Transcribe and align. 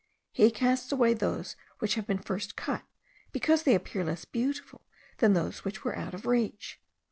He 0.31 0.49
casts 0.49 0.91
away 0.91 1.13
those 1.13 1.55
which 1.77 1.93
have 1.93 2.07
been 2.07 2.17
first 2.17 2.55
cut, 2.55 2.81
because 3.31 3.61
they 3.61 3.75
appear 3.75 4.03
less 4.03 4.25
beautiful 4.25 4.87
than 5.19 5.33
those 5.33 5.63
which 5.63 5.83
were 5.83 5.95
out 5.95 6.15
of 6.15 6.25
reach. 6.25 6.81